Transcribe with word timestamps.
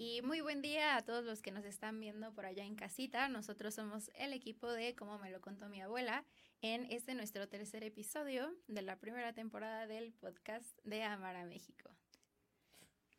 Y 0.00 0.22
muy 0.22 0.40
buen 0.40 0.62
día 0.62 0.94
a 0.94 1.02
todos 1.02 1.24
los 1.24 1.42
que 1.42 1.50
nos 1.50 1.64
están 1.64 1.98
viendo 1.98 2.32
por 2.32 2.46
allá 2.46 2.64
en 2.64 2.76
casita. 2.76 3.28
Nosotros 3.28 3.74
somos 3.74 4.12
el 4.14 4.32
equipo 4.32 4.70
de 4.70 4.94
Como 4.94 5.18
me 5.18 5.28
lo 5.28 5.40
contó 5.40 5.68
mi 5.68 5.80
abuela 5.80 6.24
en 6.62 6.86
este 6.92 7.16
nuestro 7.16 7.48
tercer 7.48 7.82
episodio 7.82 8.54
de 8.68 8.82
la 8.82 9.00
primera 9.00 9.32
temporada 9.32 9.88
del 9.88 10.12
podcast 10.12 10.78
de 10.84 11.02
Amar 11.02 11.34
a 11.34 11.44
México. 11.46 11.90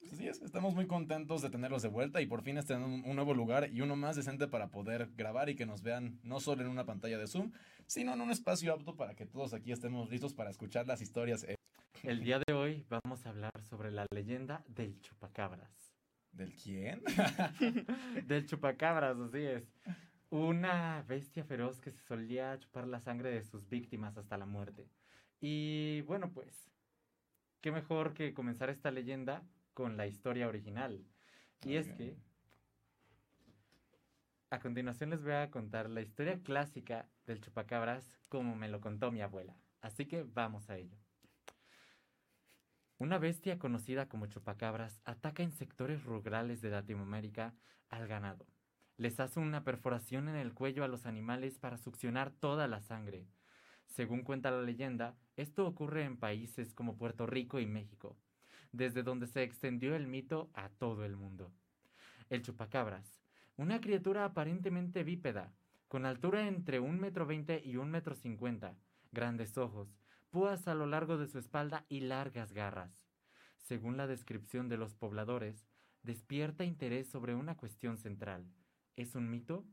Así 0.10 0.26
es, 0.26 0.42
estamos 0.42 0.74
muy 0.74 0.88
contentos 0.88 1.42
de 1.42 1.50
tenerlos 1.50 1.82
de 1.82 1.90
vuelta 1.90 2.22
y 2.22 2.28
por 2.28 2.44
fin 2.44 2.58
estén 2.58 2.82
en 2.82 3.04
un 3.06 3.16
nuevo 3.18 3.34
lugar 3.34 3.70
y 3.74 3.82
uno 3.82 3.98
más 3.98 4.16
decente 4.16 4.48
para 4.48 4.70
poder 4.70 5.10
grabar 5.18 5.50
y 5.50 5.58
que 5.58 5.66
nos 5.66 5.82
vean 5.82 6.22
no 6.24 6.40
solo 6.40 6.62
en 6.62 6.70
una 6.70 6.86
pantalla 6.86 7.18
de 7.18 7.28
Zoom, 7.28 7.52
sino 7.88 8.14
en 8.14 8.22
un 8.22 8.32
espacio 8.32 8.72
apto 8.72 8.96
para 8.96 9.16
que 9.16 9.26
todos 9.26 9.54
aquí 9.54 9.74
estemos 9.74 10.10
listos 10.10 10.34
para 10.34 10.50
escuchar 10.50 10.88
las 10.88 11.02
historias. 11.02 11.46
El 12.04 12.24
día 12.24 12.40
de 12.40 12.54
hoy 12.54 12.86
vamos 12.88 13.26
a 13.26 13.32
hablar 13.32 13.52
sobre 13.70 13.92
la 13.92 14.06
leyenda 14.14 14.64
del 14.70 14.98
chupacabras. 15.02 15.89
¿Del 16.32 16.54
quién? 16.54 17.02
del 18.28 18.46
chupacabras, 18.46 19.18
así 19.18 19.40
es. 19.40 19.74
Una 20.30 21.04
bestia 21.08 21.44
feroz 21.44 21.82
que 21.82 21.92
se 21.92 22.04
solía 22.04 22.58
chupar 22.60 22.88
la 22.88 23.00
sangre 23.00 23.32
de 23.32 23.44
sus 23.44 23.68
víctimas 23.68 24.18
hasta 24.18 24.38
la 24.38 24.46
muerte. 24.46 24.88
Y 25.42 26.02
bueno, 26.02 26.32
pues, 26.32 26.70
qué 27.62 27.72
mejor 27.72 28.14
que 28.14 28.34
comenzar 28.34 28.70
esta 28.70 28.92
leyenda 28.92 29.44
con 29.74 29.98
la 29.98 30.08
historia 30.08 30.48
original. 30.48 31.04
Y 31.66 31.76
es 31.76 31.92
que 31.94 32.16
a 34.52 34.60
continuación 34.60 35.12
les 35.12 35.24
voy 35.24 35.34
a 35.34 35.52
contar 35.52 35.90
la 35.90 36.02
historia 36.02 36.40
clásica 36.42 37.08
del 37.26 37.42
chupacabras 37.42 38.18
como 38.30 38.56
me 38.56 38.70
lo 38.70 38.82
contó 38.82 39.12
mi 39.12 39.22
abuela. 39.22 39.56
Así 39.82 40.06
que 40.06 40.24
vamos 40.24 40.70
a 40.70 40.78
ello. 40.78 40.98
Una 43.00 43.18
bestia 43.18 43.58
conocida 43.60 44.10
como 44.10 44.28
chupacabras 44.28 45.00
ataca 45.06 45.42
en 45.42 45.54
sectores 45.54 46.04
rurales 46.04 46.60
de 46.60 46.70
Latinoamérica 46.70 47.56
al 47.88 48.10
ganado. 48.10 48.46
Les 48.98 49.22
hace 49.22 49.40
una 49.40 49.64
perforación 49.64 50.28
en 50.28 50.36
el 50.36 50.54
cuello 50.54 50.84
a 50.84 50.90
los 50.90 51.06
animales 51.06 51.58
para 51.60 51.78
succionar 51.78 52.30
toda 52.30 52.68
la 52.68 52.82
sangre. 52.82 53.26
Según 53.86 54.24
cuenta 54.24 54.52
la 54.52 54.64
leyenda, 54.64 55.16
esto 55.38 55.66
ocurre 55.66 56.04
en 56.04 56.18
países 56.18 56.74
como 56.74 56.98
Puerto 56.98 57.26
Rico 57.26 57.62
y 57.62 57.66
México, 57.66 58.18
desde 58.74 59.02
donde 59.02 59.28
se 59.28 59.44
extendió 59.44 59.96
el 59.96 60.06
mito 60.06 60.52
a 60.54 60.68
todo 60.68 61.06
el 61.06 61.16
mundo. 61.16 61.54
El 62.30 62.42
chupacabras, 62.42 63.22
una 63.56 63.80
criatura 63.80 64.26
aparentemente 64.26 65.06
bípeda, 65.06 65.54
con 65.88 66.06
altura 66.06 66.50
entre 66.50 66.82
un 66.82 67.00
metro 67.00 67.26
veinte 67.26 67.62
y 67.64 67.78
un 67.78 67.92
metro 67.92 68.14
cincuenta, 68.14 68.76
grandes 69.14 69.58
ojos, 69.58 69.98
púas 70.30 70.68
a 70.68 70.76
lo 70.76 70.86
largo 70.86 71.18
de 71.18 71.28
su 71.28 71.40
espalda 71.40 71.86
y 71.90 72.02
largas 72.02 72.54
garras. 72.54 73.10
Según 73.58 73.98
la 73.98 74.08
descripción 74.08 74.70
de 74.70 74.78
los 74.78 74.96
pobladores, 74.96 75.68
despierta 76.04 76.64
interés 76.64 77.10
sobre 77.10 77.36
una 77.36 77.58
cuestión 77.58 77.98
central. 77.98 78.46
¿Es 78.96 79.16
un 79.16 79.30
mito 79.30 79.66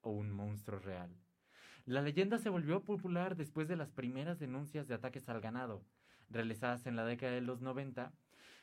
o 0.00 0.10
un 0.10 0.30
monstruo 0.30 0.78
real? 0.78 1.16
La 1.84 2.00
leyenda 2.00 2.38
se 2.38 2.48
volvió 2.48 2.82
popular 2.82 3.36
después 3.36 3.68
de 3.68 3.76
las 3.76 3.90
primeras 3.90 4.38
denuncias 4.38 4.88
de 4.88 4.94
ataques 4.94 5.28
al 5.28 5.40
ganado, 5.40 5.84
realizadas 6.30 6.86
en 6.86 6.96
la 6.96 7.04
década 7.04 7.32
de 7.32 7.42
los 7.42 7.60
90, 7.60 8.12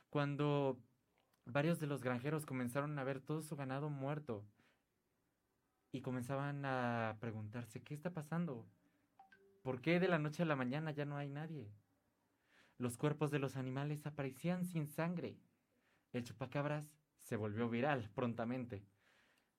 cuando 0.09 0.79
varios 1.45 1.79
de 1.79 1.87
los 1.87 2.01
granjeros 2.01 2.45
comenzaron 2.45 2.97
a 2.97 3.03
ver 3.03 3.19
todo 3.19 3.41
su 3.41 3.55
ganado 3.55 3.89
muerto 3.89 4.45
y 5.91 6.01
comenzaban 6.01 6.65
a 6.65 7.17
preguntarse, 7.19 7.83
¿qué 7.83 7.93
está 7.93 8.11
pasando? 8.11 8.65
¿Por 9.61 9.81
qué 9.81 9.99
de 9.99 10.07
la 10.07 10.17
noche 10.17 10.41
a 10.43 10.45
la 10.45 10.55
mañana 10.55 10.91
ya 10.91 11.05
no 11.05 11.17
hay 11.17 11.29
nadie? 11.29 11.71
Los 12.77 12.97
cuerpos 12.97 13.29
de 13.29 13.37
los 13.37 13.55
animales 13.57 14.07
aparecían 14.07 14.65
sin 14.65 14.87
sangre. 14.87 15.37
El 16.13 16.23
chupacabras 16.23 16.87
se 17.19 17.35
volvió 17.35 17.69
viral 17.69 18.09
prontamente, 18.15 18.83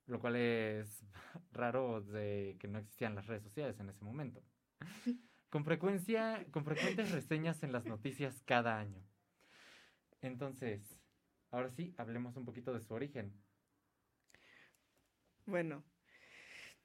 lo 0.07 0.19
cual 0.19 0.37
es 0.37 1.05
raro 1.53 2.01
de 2.01 2.57
que 2.59 2.67
no 2.67 2.79
existían 2.79 3.15
las 3.15 3.29
redes 3.29 3.45
sociales 3.45 3.79
en 3.79 3.91
ese 3.91 4.05
momento. 4.05 4.43
Con 5.51 5.65
frecuencia, 5.67 6.47
con 6.51 6.65
frecuentes 6.65 7.11
reseñas 7.11 7.63
en 7.63 7.73
las 7.73 7.85
noticias 7.85 8.43
cada 8.47 8.79
año. 8.79 9.05
Entonces, 10.23 10.99
ahora 11.51 11.69
sí, 11.69 11.95
hablemos 11.99 12.39
un 12.39 12.47
poquito 12.47 12.73
de 12.73 12.81
su 12.81 12.95
origen. 12.95 13.39
Bueno, 15.45 15.85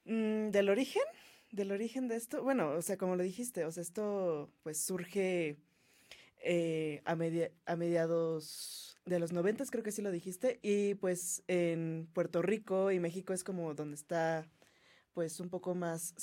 mm, 0.03 0.49
del 0.49 0.67
origen, 0.67 1.03
del 1.51 1.71
origen 1.71 2.07
de 2.07 2.15
esto, 2.15 2.43
bueno, 2.43 2.71
o 2.71 2.81
sea, 2.81 2.97
como 2.97 3.15
lo 3.15 3.23
dijiste, 3.23 3.65
o 3.65 3.71
sea, 3.71 3.81
esto 3.81 4.51
pues 4.63 4.81
surge 4.81 5.57
eh, 6.43 7.01
a, 7.05 7.15
media, 7.15 7.51
a 7.65 7.75
mediados 7.75 8.97
de 9.05 9.19
los 9.19 9.31
noventas, 9.31 9.71
creo 9.71 9.83
que 9.83 9.91
sí 9.91 10.01
lo 10.01 10.11
dijiste, 10.11 10.59
y 10.61 10.95
pues 10.95 11.43
en 11.47 12.09
Puerto 12.13 12.41
Rico 12.41 12.91
y 12.91 12.99
México 12.99 13.33
es 13.33 13.43
como 13.43 13.73
donde 13.73 13.95
está 13.95 14.45
pues 15.13 15.39
un 15.39 15.49
poco 15.49 15.73
más 15.73 16.13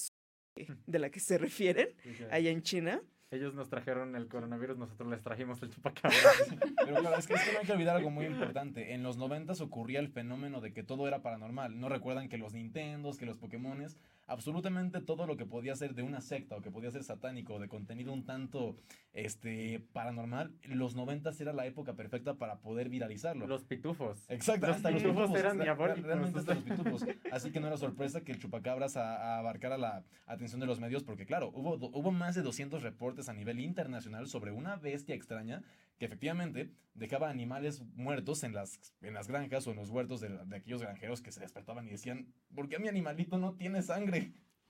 de 0.87 0.99
la 0.99 1.11
que 1.11 1.21
se 1.21 1.39
refieren, 1.39 1.89
allá 2.31 2.51
en 2.51 2.63
China. 2.63 3.03
Ellos 3.31 3.55
nos 3.55 3.69
trajeron 3.69 4.15
el 4.15 4.29
coronavirus, 4.29 4.79
nosotros 4.79 5.11
les 5.11 5.21
trajimos 5.21 5.61
el 5.63 5.71
chupacabras. 5.71 6.25
Pero 6.85 6.97
claro, 7.01 7.17
es 7.19 7.27
que, 7.27 7.35
es 7.35 7.43
que 7.43 7.53
no 7.53 7.59
hay 7.59 7.67
que 7.67 7.73
olvidar 7.73 7.97
algo 7.97 8.11
muy 8.11 8.27
importante. 8.27 8.95
En 8.95 9.03
los 9.03 9.17
noventas 9.17 9.61
ocurría 9.61 9.99
el 9.99 10.09
fenómeno 10.09 10.61
de 10.61 10.73
que 10.73 10.85
todo 10.85 11.09
era 11.09 11.23
paranormal. 11.23 11.81
No 11.81 11.89
recuerdan 11.89 12.29
que 12.29 12.39
los 12.39 12.53
Nintendos, 12.53 13.19
que 13.19 13.27
los 13.27 13.39
Pokémones, 13.39 13.97
absolutamente 14.27 15.01
todo 15.01 15.27
lo 15.27 15.37
que 15.37 15.47
podía 15.47 15.75
ser 15.77 15.95
de 15.95 16.03
una 16.03 16.21
secta 16.21 16.57
o 16.57 16.61
que 16.61 16.71
podía 16.71 16.91
ser 16.91 17.05
satánico 17.05 17.59
de 17.59 17.69
contenido 17.69 18.13
un 18.13 18.25
tanto 18.25 18.77
este 19.13 19.81
paranormal, 19.93 20.53
los 20.65 20.95
noventas 20.97 21.41
era 21.41 21.53
la 21.53 21.67
época 21.67 21.95
perfecta 21.95 22.35
para 22.35 22.61
poder 22.61 22.89
viralizarlo. 22.89 23.47
Los 23.47 23.65
pitufos. 23.65 24.25
Exacto, 24.29 24.67
los 24.67 24.77
hasta 24.77 24.89
pitufos 24.89 25.15
los 25.15 25.31
pitufos 25.31 25.39
eran 25.39 25.59
diabólicos. 25.61 26.03
Realmente 26.03 26.39
hasta 26.39 26.55
los 26.55 26.65
pitufos. 26.65 27.05
Así 27.33 27.51
que 27.51 27.61
no 27.61 27.67
era 27.67 27.77
sorpresa 27.77 28.23
que 28.23 28.33
el 28.33 28.39
chupacabras 28.39 28.97
a, 28.97 29.37
a 29.37 29.39
abarcara 29.39 29.79
la 29.79 30.05
atención 30.27 30.61
de 30.61 30.67
los 30.67 30.81
medios, 30.81 31.05
porque 31.05 31.27
claro, 31.27 31.51
hubo, 31.55 31.75
hubo 31.75 32.11
más 32.11 32.35
de 32.35 32.43
200 32.43 32.83
reportes 32.83 33.29
a 33.29 33.35
nivel 33.35 33.61
internacional 33.61 34.27
sobre 34.27 34.53
una 34.53 34.77
bestia 34.77 35.15
extraña 35.15 35.63
que 35.99 36.07
efectivamente 36.07 36.73
dejaba 36.95 37.29
animales 37.29 37.83
muertos 37.95 38.43
en 38.45 38.53
las, 38.53 38.81
en 39.01 39.15
las 39.15 39.29
granjas 39.29 39.67
o 39.67 39.71
en 39.71 39.77
los 39.77 39.91
huertos 39.91 40.21
de, 40.21 40.29
de 40.29 40.57
aquellos 40.57 40.83
granjeros 40.83 41.23
que 41.23 41.33
se 41.33 41.41
despertaban 41.41 41.87
y 41.87 41.91
decían, 41.91 42.33
¿por 42.55 42.69
qué 42.69 42.79
mi 42.79 42.89
animalito 42.89 43.39
no 43.39 43.55
tiene 43.55 43.83
sangre? 43.83 44.14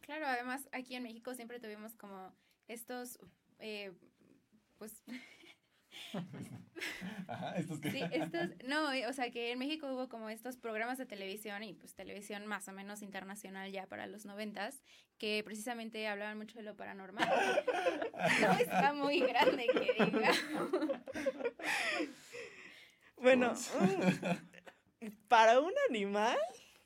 Claro, 0.00 0.26
además 0.26 0.68
aquí 0.72 0.94
en 0.94 1.02
México 1.02 1.34
siempre 1.34 1.60
tuvimos 1.60 1.94
como 1.96 2.34
estos, 2.68 3.18
eh, 3.58 3.92
pues 4.78 5.02
Ajá, 7.28 7.56
estos 7.56 7.80
que... 7.80 7.90
Sí, 7.90 8.00
estos, 8.12 8.50
no, 8.66 8.88
o 9.08 9.12
sea 9.12 9.30
que 9.30 9.52
en 9.52 9.58
México 9.58 9.92
hubo 9.92 10.08
como 10.08 10.28
estos 10.28 10.56
programas 10.56 10.98
de 10.98 11.06
televisión 11.06 11.62
y 11.62 11.74
pues 11.74 11.94
televisión 11.94 12.46
más 12.46 12.68
o 12.68 12.72
menos 12.72 13.02
internacional 13.02 13.70
ya 13.70 13.86
para 13.86 14.06
los 14.06 14.24
noventas, 14.24 14.82
que 15.18 15.42
precisamente 15.44 16.06
hablaban 16.08 16.38
mucho 16.38 16.58
de 16.58 16.64
lo 16.64 16.76
paranormal. 16.76 17.28
No 18.40 18.52
está 18.52 18.92
muy 18.94 19.20
grande 19.20 19.66
que 19.66 20.04
diga. 20.04 20.32
Bueno, 23.16 23.52
mm, 25.00 25.08
para 25.28 25.60
un 25.60 25.72
animal 25.90 26.38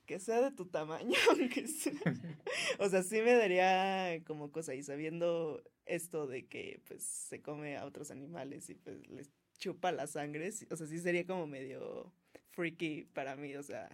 que 0.08 0.18
sea 0.18 0.40
de 0.40 0.50
tu 0.52 0.64
tamaño, 0.64 1.12
o 2.78 2.88
sea, 2.88 3.02
sí 3.02 3.20
me 3.20 3.34
daría 3.34 4.24
como 4.24 4.50
cosa 4.50 4.74
y 4.74 4.82
sabiendo 4.82 5.62
esto 5.84 6.26
de 6.26 6.46
que 6.46 6.80
pues 6.88 7.02
se 7.02 7.42
come 7.42 7.76
a 7.76 7.84
otros 7.84 8.10
animales 8.10 8.70
y 8.70 8.74
pues 8.74 9.06
les 9.08 9.30
chupa 9.58 9.92
la 9.92 10.06
sangre, 10.06 10.48
o 10.70 10.76
sea, 10.76 10.86
sí 10.86 10.98
sería 10.98 11.26
como 11.26 11.46
medio 11.46 12.10
freaky 12.52 13.04
para 13.12 13.36
mí, 13.36 13.54
o 13.56 13.62
sea, 13.62 13.90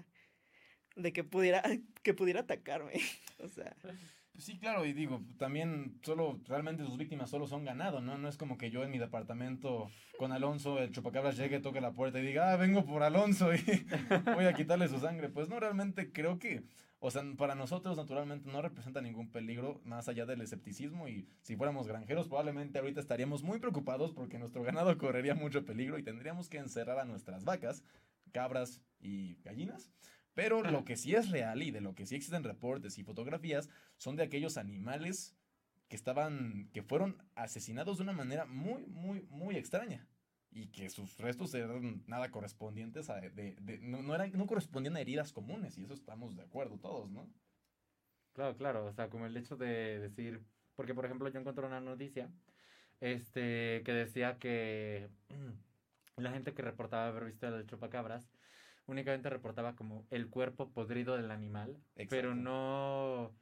de 0.94 1.12
que 1.12 1.24
pudiera 1.24 1.62
que 2.04 2.14
pudiera 2.14 2.42
atacarme, 2.42 2.92
o 3.40 3.48
sea, 3.48 3.76
sí, 4.38 4.58
claro, 4.58 4.84
y 4.84 4.92
digo, 4.92 5.22
también 5.38 5.98
solo, 6.02 6.40
realmente 6.46 6.84
sus 6.84 6.96
víctimas 6.96 7.30
solo 7.30 7.46
son 7.46 7.64
ganado, 7.64 8.00
¿no? 8.00 8.18
No 8.18 8.28
es 8.28 8.36
como 8.36 8.58
que 8.58 8.70
yo 8.70 8.82
en 8.82 8.90
mi 8.90 8.98
departamento 8.98 9.88
con 10.18 10.32
Alonso, 10.32 10.78
el 10.78 10.92
chupacabras 10.92 11.36
llegue, 11.36 11.60
toque 11.60 11.80
la 11.80 11.92
puerta 11.92 12.18
y 12.18 12.26
diga, 12.26 12.52
ah, 12.52 12.56
vengo 12.56 12.84
por 12.84 13.02
Alonso 13.02 13.54
y 13.54 13.58
voy 14.34 14.46
a 14.46 14.54
quitarle 14.54 14.88
su 14.88 14.98
sangre. 14.98 15.28
Pues 15.28 15.48
no, 15.48 15.60
realmente 15.60 16.12
creo 16.12 16.38
que, 16.38 16.64
o 16.98 17.10
sea, 17.10 17.22
para 17.36 17.54
nosotros 17.54 17.96
naturalmente 17.96 18.50
no 18.50 18.62
representa 18.62 19.00
ningún 19.00 19.30
peligro 19.30 19.80
más 19.84 20.08
allá 20.08 20.26
del 20.26 20.40
escepticismo 20.40 21.08
y 21.08 21.28
si 21.42 21.56
fuéramos 21.56 21.86
granjeros 21.86 22.28
probablemente 22.28 22.78
ahorita 22.78 23.00
estaríamos 23.00 23.42
muy 23.42 23.58
preocupados 23.60 24.12
porque 24.12 24.38
nuestro 24.38 24.62
ganado 24.62 24.96
correría 24.98 25.34
mucho 25.34 25.64
peligro 25.64 25.98
y 25.98 26.02
tendríamos 26.02 26.48
que 26.48 26.58
encerrar 26.58 26.98
a 26.98 27.04
nuestras 27.04 27.44
vacas, 27.44 27.84
cabras 28.32 28.80
y 29.00 29.36
gallinas. 29.44 29.90
Pero 30.34 30.62
lo 30.62 30.84
que 30.84 30.96
sí 30.96 31.14
es 31.14 31.30
real 31.30 31.62
y 31.62 31.70
de 31.70 31.80
lo 31.80 31.94
que 31.94 32.06
sí 32.06 32.16
existen 32.16 32.44
reportes 32.44 32.98
y 32.98 33.04
fotografías 33.04 33.70
son 33.96 34.16
de 34.16 34.24
aquellos 34.24 34.56
animales 34.56 35.36
que 35.88 35.96
estaban, 35.96 36.70
que 36.72 36.82
fueron 36.82 37.18
asesinados 37.36 37.98
de 37.98 38.04
una 38.04 38.12
manera 38.12 38.44
muy, 38.46 38.86
muy, 38.86 39.22
muy 39.30 39.56
extraña. 39.56 40.08
Y 40.50 40.68
que 40.68 40.88
sus 40.90 41.18
restos 41.18 41.52
eran 41.54 42.04
nada 42.06 42.30
correspondientes 42.30 43.10
a, 43.10 43.20
de, 43.20 43.30
de- 43.60 43.78
no, 43.80 44.02
no 44.02 44.14
eran, 44.14 44.32
no 44.32 44.46
correspondían 44.46 44.96
a 44.96 45.00
heridas 45.00 45.32
comunes, 45.32 45.78
y 45.78 45.84
eso 45.84 45.94
estamos 45.94 46.36
de 46.36 46.42
acuerdo 46.42 46.78
todos, 46.78 47.10
¿no? 47.10 47.34
Claro, 48.32 48.56
claro, 48.56 48.86
o 48.86 48.92
sea, 48.92 49.08
como 49.10 49.26
el 49.26 49.36
hecho 49.36 49.56
de 49.56 50.00
decir, 50.00 50.44
porque 50.74 50.92
por 50.94 51.04
ejemplo 51.04 51.28
yo 51.28 51.38
encontré 51.38 51.64
una 51.66 51.80
noticia, 51.80 52.32
este, 53.00 53.82
que 53.84 53.92
decía 53.92 54.38
que 54.38 55.10
la 56.16 56.32
gente 56.32 56.54
que 56.54 56.62
reportaba 56.62 57.08
haber 57.08 57.24
visto 57.26 57.46
el 57.48 57.66
chupacabras 57.66 58.32
únicamente 58.86 59.30
reportaba 59.30 59.74
como 59.76 60.06
el 60.10 60.28
cuerpo 60.28 60.70
podrido 60.70 61.16
del 61.16 61.30
animal, 61.30 61.78
pero 62.08 62.34
no 62.34 63.32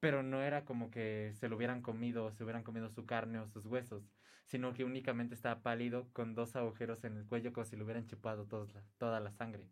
pero 0.00 0.24
no 0.24 0.42
era 0.42 0.64
como 0.64 0.90
que 0.90 1.32
se 1.38 1.48
lo 1.48 1.54
hubieran 1.56 1.80
comido, 1.80 2.24
o 2.24 2.32
se 2.32 2.42
hubieran 2.42 2.64
comido 2.64 2.88
su 2.90 3.06
carne 3.06 3.38
o 3.38 3.46
sus 3.46 3.66
huesos, 3.66 4.02
sino 4.46 4.72
que 4.74 4.82
únicamente 4.84 5.36
estaba 5.36 5.62
pálido 5.62 6.08
con 6.12 6.34
dos 6.34 6.56
agujeros 6.56 7.04
en 7.04 7.16
el 7.16 7.24
cuello 7.24 7.52
como 7.52 7.64
si 7.64 7.76
le 7.76 7.84
hubieran 7.84 8.08
chupado 8.08 8.46
todos 8.46 8.74
la- 8.74 8.82
toda 8.98 9.20
la 9.20 9.30
sangre. 9.30 9.68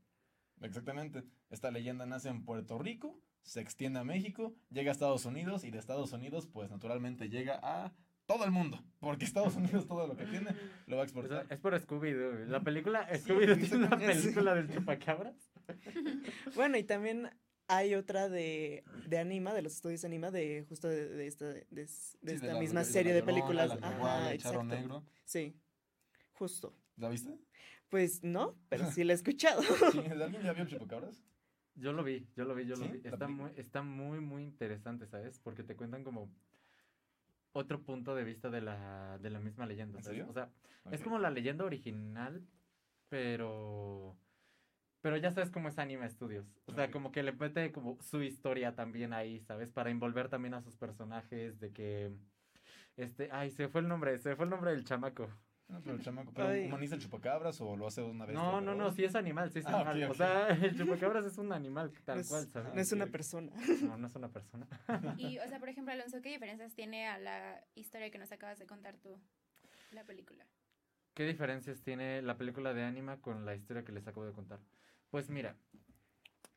Exactamente. 0.60 1.24
Esta 1.50 1.72
leyenda 1.72 2.06
nace 2.06 2.28
en 2.28 2.44
Puerto 2.44 2.78
Rico, 2.78 3.18
se 3.42 3.60
extiende 3.60 3.98
a 3.98 4.04
México, 4.04 4.54
llega 4.70 4.90
a 4.90 4.92
Estados 4.92 5.24
Unidos 5.24 5.64
y 5.64 5.70
de 5.72 5.78
Estados 5.78 6.12
Unidos, 6.12 6.46
pues 6.46 6.70
naturalmente 6.70 7.28
llega 7.28 7.58
a 7.60 7.92
todo 8.34 8.44
el 8.44 8.50
mundo. 8.52 8.78
Porque 9.00 9.24
Estados 9.24 9.56
Unidos 9.56 9.86
todo 9.88 10.06
lo 10.06 10.16
que 10.16 10.24
tiene 10.26 10.54
lo 10.86 10.96
va 10.96 11.02
a 11.02 11.04
exportar. 11.04 11.46
es 11.50 11.58
por 11.58 11.74
Scooby-Doo. 11.74 12.46
La 12.46 12.60
película 12.60 13.08
Sí, 13.12 13.22
Scooby-Doo 13.32 13.56
tiene 13.68 13.86
una 13.86 13.98
película 13.98 14.54
del 14.54 14.70
chupacabras. 14.72 15.34
Bueno, 16.54 16.76
y 16.78 16.84
también 16.84 17.30
hay 17.68 17.94
otra 17.94 18.28
de, 18.28 18.84
de 19.06 19.18
Anima, 19.18 19.54
de 19.54 19.62
los 19.62 19.74
estudios 19.74 20.04
Anima, 20.04 20.30
de 20.30 20.64
justo 20.68 20.88
de, 20.88 21.08
de 21.08 21.26
esta, 21.26 21.46
de, 21.46 21.66
de 21.70 21.86
Sí, 21.86 22.16
esta 22.22 22.46
de 22.48 22.52
la- 22.54 22.60
misma 22.60 22.84
serie 22.84 23.12
de 23.12 23.22
películas. 23.22 23.80
La 23.80 23.88
Ajá, 23.88 24.32
exacto. 24.34 24.62
Negro. 24.64 25.04
Sí, 25.24 25.56
justo. 26.32 26.74
¿La 26.96 27.08
viste? 27.08 27.36
Pues 27.88 28.22
no, 28.22 28.56
pero 28.68 28.90
sí 28.92 29.02
la 29.04 29.12
he 29.12 29.16
escuchado. 29.16 29.62
Sí, 29.92 29.98
¿Alguien 29.98 30.42
ya 30.42 30.52
vio 30.52 30.62
el 30.62 30.68
Chupacabras? 30.68 31.22
Yo 31.74 31.92
lo 31.92 32.04
vi, 32.04 32.28
yo 32.36 32.44
lo 32.44 32.54
vi, 32.54 32.66
yo 32.66 32.76
lo 32.76 32.84
¿Sí? 32.84 32.90
vi. 32.92 33.00
¿La 33.02 33.10
Está 33.10 33.26
muy, 33.28 33.50
está 33.56 33.82
muy, 33.82 34.20
muy 34.20 34.42
interesante, 34.44 35.06
¿sabes? 35.06 35.38
Porque 35.40 35.62
te 35.64 35.74
cuentan 35.76 36.04
como 36.04 36.30
otro 37.52 37.82
punto 37.82 38.14
de 38.14 38.24
vista 38.24 38.50
de 38.50 38.60
la, 38.60 39.18
de 39.18 39.30
la 39.30 39.40
misma 39.40 39.66
leyenda. 39.66 39.98
¿En 39.98 40.04
¿sabes? 40.04 40.18
serio? 40.18 40.30
O 40.30 40.32
sea, 40.32 40.50
es 40.90 41.02
como 41.02 41.18
la 41.18 41.30
leyenda 41.30 41.64
original, 41.64 42.46
pero... 43.08 44.16
Pero 45.02 45.16
ya 45.16 45.30
sabes 45.30 45.50
cómo 45.50 45.68
es 45.68 45.78
Anime 45.78 46.10
Studios. 46.10 46.46
O 46.66 46.74
sea, 46.74 46.90
como 46.90 47.10
que 47.10 47.22
le 47.22 47.32
mete 47.32 47.72
como 47.72 47.96
su 48.02 48.22
historia 48.22 48.74
también 48.74 49.14
ahí, 49.14 49.40
¿sabes? 49.40 49.70
Para 49.70 49.90
envolver 49.90 50.28
también 50.28 50.52
a 50.52 50.60
sus 50.60 50.76
personajes 50.76 51.58
de 51.58 51.72
que... 51.72 52.10
Este, 52.98 53.30
ay, 53.32 53.50
se 53.50 53.68
fue 53.68 53.80
el 53.80 53.88
nombre, 53.88 54.18
se 54.18 54.36
fue 54.36 54.44
el 54.44 54.50
nombre 54.50 54.72
del 54.72 54.84
chamaco. 54.84 55.30
No, 55.70 55.80
pero 55.80 55.94
el 55.96 56.02
chamaco, 56.02 56.32
¿pero 56.34 56.48
Ay. 56.48 56.66
humaniza 56.66 56.96
el 56.96 57.00
Chupacabras 57.00 57.60
o 57.60 57.76
lo 57.76 57.86
hace 57.86 58.02
una 58.02 58.26
vez? 58.26 58.34
No, 58.34 58.60
no, 58.60 58.74
no, 58.74 58.90
sí 58.92 59.04
es 59.04 59.14
animal, 59.14 59.50
sí 59.52 59.60
es 59.60 59.66
Ah, 59.66 59.88
animal. 59.88 60.10
O 60.10 60.14
sea, 60.14 60.48
el 60.48 60.76
chupacabras 60.76 61.24
es 61.24 61.38
un 61.38 61.52
animal 61.52 61.92
tal 62.04 62.16
No 62.16 62.20
es, 62.22 62.28
cual, 62.28 62.46
¿sabes? 62.48 62.74
no 62.74 62.80
es 62.80 62.92
una 62.92 63.06
persona. 63.06 63.52
No, 63.82 63.96
no 63.96 64.06
es 64.06 64.14
una 64.16 64.28
persona. 64.28 64.66
Y, 65.18 65.38
o 65.38 65.46
sea, 65.48 65.58
por 65.60 65.68
ejemplo, 65.68 65.92
Alonso, 65.92 66.20
¿qué 66.22 66.30
diferencias 66.30 66.74
tiene 66.74 67.06
a 67.06 67.18
la 67.18 67.64
historia 67.74 68.10
que 68.10 68.18
nos 68.18 68.32
acabas 68.32 68.58
de 68.58 68.66
contar 68.66 68.96
tú? 68.96 69.20
La 69.92 70.04
película. 70.04 70.44
¿Qué 71.14 71.24
diferencias 71.26 71.82
tiene 71.82 72.22
la 72.22 72.36
película 72.36 72.72
de 72.74 72.82
Anima 72.84 73.18
con 73.20 73.44
la 73.44 73.54
historia 73.54 73.84
que 73.84 73.92
les 73.92 74.06
acabo 74.06 74.24
de 74.26 74.32
contar? 74.32 74.60
Pues 75.10 75.28
mira, 75.28 75.56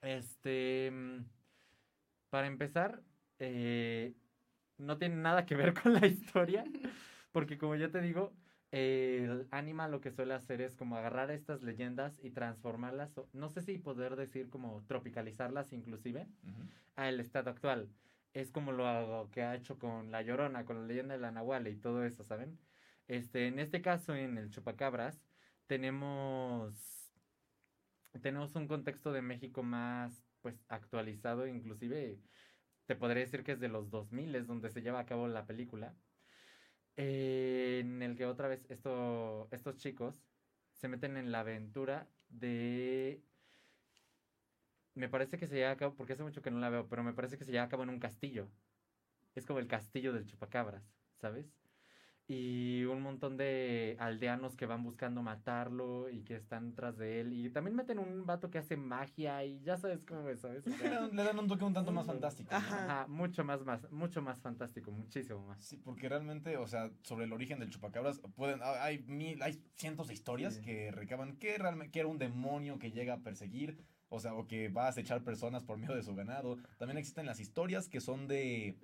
este, 0.01 0.89
mm, 0.91 1.25
para 2.29 2.47
empezar, 2.47 3.01
eh, 3.39 4.13
no 4.77 4.97
tiene 4.97 5.15
nada 5.15 5.45
que 5.45 5.55
ver 5.55 5.73
con 5.81 5.93
la 5.93 6.05
historia, 6.05 6.63
porque 7.31 7.57
como 7.57 7.75
ya 7.75 7.89
te 7.89 8.01
digo, 8.01 8.33
el 8.73 9.47
Anima 9.51 9.87
lo 9.87 10.01
que 10.01 10.09
suele 10.09 10.33
hacer 10.33 10.59
es 10.59 10.75
como 10.75 10.97
agarrar 10.97 11.29
estas 11.29 11.61
leyendas 11.61 12.19
y 12.23 12.31
transformarlas, 12.31 13.11
no 13.31 13.49
sé 13.49 13.61
si 13.61 13.77
poder 13.77 14.15
decir 14.15 14.49
como 14.49 14.83
tropicalizarlas 14.87 15.73
inclusive, 15.73 16.21
Ujú. 16.41 16.63
al 16.95 17.19
estado 17.19 17.51
actual. 17.51 17.87
Es 18.33 18.51
como 18.51 18.71
lo 18.71 19.29
que 19.31 19.43
ha 19.43 19.53
hecho 19.53 19.77
con 19.77 20.09
La 20.09 20.23
Llorona, 20.23 20.65
con 20.65 20.81
la 20.81 20.87
leyenda 20.87 21.13
de 21.13 21.19
la 21.19 21.31
Nahuala 21.31 21.69
y 21.69 21.75
todo 21.75 22.03
eso, 22.03 22.23
¿saben? 22.23 22.57
Este, 23.07 23.45
en 23.45 23.59
este 23.59 23.83
caso, 23.83 24.15
en 24.15 24.39
el 24.39 24.49
Chupacabras, 24.49 25.23
tenemos, 25.67 27.11
tenemos 28.23 28.55
un 28.55 28.67
contexto 28.67 29.11
de 29.11 29.21
México 29.21 29.61
más, 29.61 30.25
pues, 30.41 30.65
actualizado, 30.67 31.45
inclusive, 31.45 32.17
te 32.87 32.95
podría 32.95 33.23
decir 33.23 33.43
que 33.43 33.51
es 33.51 33.59
de 33.59 33.69
los 33.69 33.91
2000, 33.91 34.33
es 34.33 34.47
donde 34.47 34.71
se 34.71 34.81
lleva 34.81 34.99
a 34.99 35.05
cabo 35.05 35.27
la 35.27 35.45
película, 35.45 35.93
eh, 36.97 37.79
en 37.83 38.01
el 38.01 38.15
que 38.15 38.25
otra 38.25 38.47
vez 38.47 38.65
esto, 38.69 39.47
estos 39.51 39.77
chicos 39.77 40.23
se 40.73 40.87
meten 40.87 41.17
en 41.17 41.31
la 41.31 41.41
aventura 41.41 42.07
de 42.29 43.23
me 44.95 45.09
parece 45.09 45.37
que 45.37 45.47
se 45.47 45.55
lleva 45.55 45.71
a 45.71 45.77
cabo, 45.77 45.95
porque 45.95 46.13
hace 46.13 46.23
mucho 46.23 46.41
que 46.41 46.51
no 46.51 46.59
la 46.59 46.69
veo, 46.69 46.87
pero 46.87 47.03
me 47.03 47.13
parece 47.13 47.37
que 47.37 47.45
se 47.45 47.51
lleva 47.51 47.65
a 47.65 47.69
cabo 47.69 47.83
en 47.83 47.89
un 47.89 47.99
castillo. 47.99 48.47
Es 49.35 49.45
como 49.45 49.59
el 49.59 49.67
castillo 49.67 50.13
del 50.13 50.25
chupacabras, 50.25 50.83
¿sabes? 51.15 51.62
Y 52.33 52.83
un 52.85 53.01
montón 53.01 53.37
de 53.37 53.95
aldeanos 53.99 54.55
que 54.55 54.65
van 54.65 54.81
buscando 54.83 55.21
matarlo 55.21 56.09
y 56.09 56.23
que 56.23 56.35
están 56.35 56.73
tras 56.73 56.97
de 56.97 57.21
él. 57.21 57.33
Y 57.33 57.49
también 57.51 57.75
meten 57.75 57.99
un 57.99 58.25
vato 58.25 58.49
que 58.49 58.57
hace 58.57 58.75
magia 58.75 59.43
y 59.45 59.61
ya 59.61 59.77
sabes 59.77 59.99
cómo 60.07 60.27
es, 60.29 60.39
¿sabes? 60.39 60.65
O 60.65 60.69
Le 60.69 60.75
dan, 60.89 61.15
le 61.15 61.23
dan 61.23 61.37
un 61.37 61.47
toque 61.47 61.63
un 61.63 61.73
tanto 61.73 61.91
más 61.91 62.07
fantástico. 62.07 62.49
¿no? 62.51 62.57
Ajá. 62.57 62.85
ajá, 62.85 63.07
mucho 63.07 63.43
más, 63.43 63.63
más, 63.63 63.91
mucho 63.91 64.21
más 64.21 64.39
fantástico, 64.41 64.91
muchísimo 64.91 65.45
más. 65.45 65.63
Sí, 65.63 65.77
porque 65.77 66.09
realmente, 66.09 66.57
o 66.57 66.65
sea, 66.67 66.89
sobre 67.03 67.25
el 67.25 67.33
origen 67.33 67.59
del 67.59 67.69
chupacabras, 67.69 68.19
pueden, 68.35 68.59
ah, 68.63 68.83
hay 68.83 69.03
mil, 69.03 69.41
hay 69.43 69.61
cientos 69.75 70.07
de 70.07 70.13
historias 70.15 70.55
Sí. 70.55 70.61
que 70.61 70.91
recaban 70.91 71.37
que 71.37 71.57
realmente 71.57 71.91
que 71.91 71.99
era 71.99 72.07
un 72.07 72.17
demonio 72.17 72.79
que 72.79 72.91
llega 72.91 73.13
a 73.13 73.19
perseguir, 73.19 73.77
o 74.09 74.19
sea, 74.19 74.33
o 74.33 74.47
que 74.47 74.69
va 74.69 74.85
a 74.85 74.89
acechar 74.89 75.23
personas 75.23 75.63
por 75.63 75.77
medio 75.77 75.95
de 75.95 76.03
su 76.03 76.15
ganado. 76.15 76.57
También 76.77 76.97
existen 76.97 77.25
las 77.25 77.39
historias 77.39 77.87
que 77.89 77.99
son 78.01 78.27
de, 78.27 78.77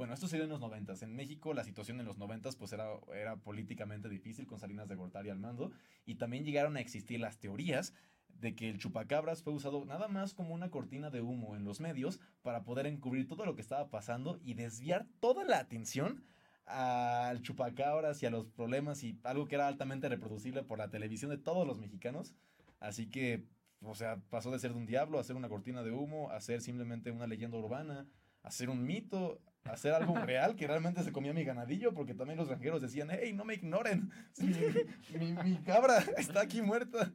bueno, 0.00 0.14
esto 0.14 0.28
se 0.28 0.36
dio 0.36 0.44
en 0.44 0.50
los 0.50 0.60
noventas. 0.60 1.02
En 1.02 1.14
México 1.14 1.52
la 1.52 1.62
situación 1.62 2.00
en 2.00 2.06
los 2.06 2.16
noventas 2.16 2.56
pues 2.56 2.72
era, 2.72 2.86
era 3.14 3.36
políticamente 3.36 4.08
difícil 4.08 4.46
con 4.46 4.58
Salinas 4.58 4.88
de 4.88 4.94
Gortari 4.94 5.28
al 5.28 5.38
mando 5.38 5.72
y 6.06 6.14
también 6.14 6.42
llegaron 6.42 6.78
a 6.78 6.80
existir 6.80 7.20
las 7.20 7.38
teorías 7.38 7.92
de 8.28 8.54
que 8.54 8.70
el 8.70 8.78
chupacabras 8.78 9.42
fue 9.42 9.52
usado 9.52 9.84
nada 9.84 10.08
más 10.08 10.32
como 10.32 10.54
una 10.54 10.70
cortina 10.70 11.10
de 11.10 11.20
humo 11.20 11.54
en 11.54 11.66
los 11.66 11.80
medios 11.80 12.18
para 12.40 12.64
poder 12.64 12.86
encubrir 12.86 13.28
todo 13.28 13.44
lo 13.44 13.54
que 13.54 13.60
estaba 13.60 13.90
pasando 13.90 14.40
y 14.42 14.54
desviar 14.54 15.06
toda 15.20 15.44
la 15.44 15.58
atención 15.58 16.24
al 16.64 17.42
chupacabras 17.42 18.22
y 18.22 18.26
a 18.26 18.30
los 18.30 18.46
problemas 18.46 19.04
y 19.04 19.20
algo 19.22 19.48
que 19.48 19.56
era 19.56 19.68
altamente 19.68 20.08
reproducible 20.08 20.62
por 20.62 20.78
la 20.78 20.88
televisión 20.88 21.30
de 21.30 21.36
todos 21.36 21.66
los 21.66 21.76
mexicanos. 21.76 22.34
Así 22.78 23.10
que, 23.10 23.44
o 23.82 23.94
sea, 23.94 24.16
pasó 24.30 24.50
de 24.50 24.60
ser 24.60 24.72
de 24.72 24.78
un 24.78 24.86
diablo 24.86 25.18
a 25.18 25.24
ser 25.24 25.36
una 25.36 25.50
cortina 25.50 25.82
de 25.82 25.92
humo, 25.92 26.30
a 26.30 26.40
ser 26.40 26.62
simplemente 26.62 27.10
una 27.10 27.26
leyenda 27.26 27.58
urbana, 27.58 28.06
a 28.42 28.50
ser 28.50 28.70
un 28.70 28.86
mito, 28.86 29.42
a 29.64 29.76
ser 29.76 29.92
algo 29.92 30.14
real 30.18 30.56
que 30.56 30.66
realmente 30.66 31.02
se 31.02 31.12
comía 31.12 31.32
mi 31.32 31.44
ganadillo, 31.44 31.92
porque 31.92 32.14
también 32.14 32.38
los 32.38 32.48
granjeros 32.48 32.80
decían, 32.82 33.08
hey, 33.10 33.32
no 33.32 33.44
me 33.44 33.54
ignoren, 33.54 34.10
mi, 34.38 35.18
mi- 35.18 35.32
mi 35.42 35.56
cabra 35.62 35.98
está 36.16 36.40
aquí 36.42 36.62
muerta. 36.62 37.12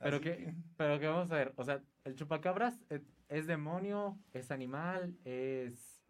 Pero 0.00 0.16
Así 0.16 0.24
que, 0.24 0.54
pero 0.76 0.98
que 0.98 1.06
vamos 1.06 1.30
a 1.30 1.36
ver, 1.36 1.52
o 1.56 1.64
sea, 1.64 1.82
el 2.04 2.14
chupacabras 2.14 2.74
eh, 2.90 3.00
es 3.28 3.46
demonio, 3.46 4.18
es 4.32 4.50
animal, 4.50 5.16
es 5.24 6.02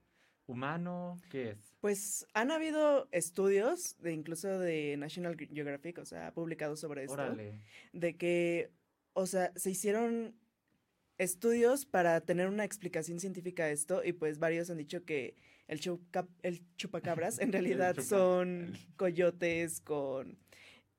humano, 0.46 1.16
¿qué 1.30 1.50
es? 1.50 1.74
Pues 1.80 2.26
han 2.34 2.50
habido 2.50 3.08
estudios, 3.12 3.96
de 4.00 4.12
incluso 4.12 4.58
de 4.58 4.96
National 4.96 5.36
Geographic, 5.36 5.98
o 5.98 6.04
sea, 6.04 6.32
publicados 6.32 6.80
sobre 6.80 7.02
esto, 7.04 7.14
Órale. 7.14 7.60
de 7.92 8.16
que, 8.16 8.70
o 9.12 9.26
sea, 9.26 9.52
se 9.56 9.70
hicieron 9.70 10.34
estudios 11.18 11.86
para 11.86 12.20
tener 12.20 12.48
una 12.48 12.64
explicación 12.64 13.20
científica 13.20 13.64
a 13.64 13.70
esto 13.70 14.02
y 14.04 14.12
pues 14.12 14.38
varios 14.38 14.68
han 14.70 14.78
dicho 14.78 15.04
que 15.04 15.36
el, 15.68 15.80
el 16.42 16.76
chupacabras 16.76 17.38
en 17.38 17.52
realidad 17.52 17.94
chupa- 17.96 18.02
son 18.02 18.72
coyotes 18.96 19.80
con 19.80 20.38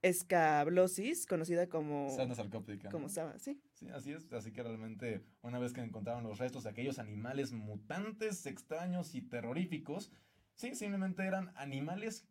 escablosis, 0.02 1.26
conocida 1.26 1.68
como... 1.68 2.10
Sarna 2.16 2.36
sarcóptica. 2.36 2.90
como 2.90 3.08
¿no? 3.08 3.40
sí. 3.40 3.60
Sí, 3.74 3.88
así 3.90 4.12
es. 4.12 4.32
Así 4.32 4.52
que 4.52 4.62
realmente, 4.62 5.24
una 5.42 5.58
vez 5.58 5.74
que 5.74 5.82
encontraron 5.82 6.24
los 6.24 6.38
restos 6.38 6.64
de 6.64 6.70
aquellos 6.70 7.00
animales 7.00 7.52
mutantes, 7.54 8.46
extraños 8.46 9.16
y 9.16 9.22
terroríficos, 9.22 10.12
sí, 10.54 10.76
simplemente 10.76 11.24
eran 11.26 11.52
animales, 11.56 12.28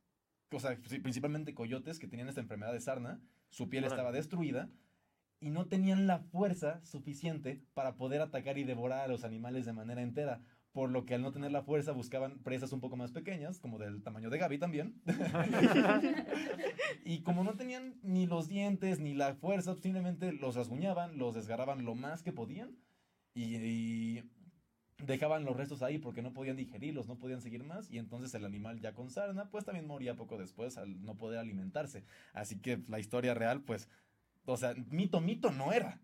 o 0.53 0.61
sea, 0.61 0.76
principalmente 1.03 1.55
coyotes 1.55 1.99
que 1.99 2.07
tenían 2.07 2.29
esta 2.29 2.41
enfermedad 2.41 2.73
de 2.73 2.81
sarna, 2.81 3.21
su 3.49 3.69
piel 3.69 3.85
estaba 3.85 4.12
destruida 4.12 4.71
y 5.41 5.50
no 5.50 5.67
tenían 5.67 6.07
la 6.07 6.21
fuerza 6.21 6.81
suficiente 6.85 7.61
para 7.75 7.97
poder 7.97 8.21
atacar 8.21 8.57
y 8.57 8.64
devorar 8.64 9.00
a 9.00 9.09
los 9.09 9.25
animales 9.25 9.67
de 9.67 9.73
manera 9.73 10.00
entera. 10.00 10.41
Por 10.75 10.90
lo 10.90 11.07
que 11.07 11.14
al 11.14 11.23
no 11.23 11.33
tener 11.33 11.52
la 11.52 11.62
fuerza 11.62 11.93
buscaban 11.93 12.40
presas 12.40 12.73
un 12.73 12.81
poco 12.81 12.97
más 12.97 13.12
pequeñas, 13.12 13.59
como 13.61 13.78
del 13.78 14.02
tamaño 14.02 14.28
de 14.28 14.38
Gaby 14.38 14.59
también. 14.59 15.00
Y 17.04 17.21
como 17.21 17.45
no 17.45 17.54
tenían 17.54 17.99
ni 18.02 18.26
los 18.26 18.49
dientes 18.49 18.99
ni 18.99 19.14
la 19.14 19.35
fuerza, 19.35 19.75
simplemente 19.75 20.33
los 20.33 20.57
rasguñaban, 20.57 21.19
los 21.19 21.35
desgarraban 21.35 21.85
lo 21.85 21.95
más 21.95 22.23
que 22.23 22.33
podían 22.33 22.78
y, 23.35 23.57
y 23.57 24.31
dejaban 24.99 25.45
los 25.45 25.57
restos 25.57 25.83
ahí 25.83 25.99
porque 25.99 26.23
no 26.23 26.33
podían 26.33 26.57
digerirlos, 26.57 27.07
no 27.07 27.19
podían 27.19 27.43
seguir 27.43 27.62
más 27.62 27.90
y 27.90 27.99
entonces 27.99 28.35
el 28.35 28.45
animal 28.45 28.81
ya 28.81 28.95
con 28.95 29.11
sarna 29.11 29.50
pues 29.50 29.64
también 29.64 29.87
moría 29.87 30.16
poco 30.16 30.38
después 30.38 30.78
al 30.78 31.02
no 31.04 31.16
poder 31.16 31.38
alimentarse. 31.38 32.04
Así 32.33 32.59
que 32.59 32.83
la 32.88 32.99
historia 32.99 33.35
real 33.35 33.62
pues, 33.62 33.88
o 34.47 34.57
sea, 34.57 34.75
mito, 34.90 35.21
mito 35.21 35.50
no 35.50 35.73
era. 35.73 36.00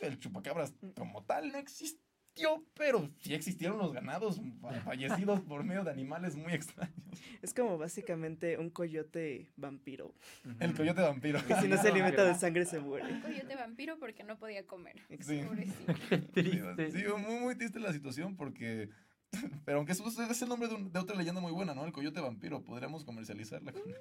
El 0.00 0.18
chupacabras 0.18 0.74
como 0.96 1.24
tal 1.24 1.52
no 1.52 1.58
existe. 1.58 2.09
Existió, 2.30 2.64
pero 2.74 3.10
sí 3.20 3.34
existieron 3.34 3.78
los 3.78 3.92
ganados 3.92 4.40
fa- 4.60 4.72
fallecidos 4.84 5.40
por 5.40 5.64
medio 5.64 5.84
de 5.84 5.90
animales 5.90 6.36
muy 6.36 6.52
extraños. 6.52 6.94
Es 7.42 7.52
como 7.54 7.78
básicamente 7.78 8.58
un 8.58 8.70
coyote 8.70 9.50
vampiro. 9.56 10.14
El 10.60 10.74
coyote 10.74 11.02
vampiro. 11.02 11.40
Que 11.46 11.54
si 11.56 11.68
no 11.68 11.76
se 11.80 11.88
alimenta 11.88 12.24
de 12.24 12.34
sangre 12.34 12.64
se 12.64 12.80
muere. 12.80 13.12
Un 13.12 13.20
coyote 13.20 13.54
vampiro 13.56 13.98
porque 13.98 14.24
no 14.24 14.38
podía 14.38 14.66
comer. 14.66 14.96
Sí. 15.20 15.42
Pobrecito. 15.42 15.94
Qué 16.34 16.42
Sí, 16.42 16.50
triste. 16.50 16.90
sí, 16.92 17.04
muy, 17.26 17.40
muy 17.40 17.54
triste 17.56 17.80
la 17.80 17.92
situación 17.92 18.36
porque... 18.36 18.88
Pero 19.64 19.78
aunque 19.78 19.92
eso 19.92 20.04
es 20.08 20.42
el 20.42 20.48
nombre 20.48 20.68
de, 20.68 20.74
un- 20.74 20.92
de 20.92 20.98
otra 20.98 21.16
leyenda 21.16 21.40
muy 21.40 21.52
buena, 21.52 21.72
¿no? 21.74 21.84
El 21.84 21.92
coyote 21.92 22.20
vampiro. 22.20 22.62
Podríamos 22.64 23.04
comercializarla 23.04 23.72
con 23.72 23.82
ella. 23.86 23.98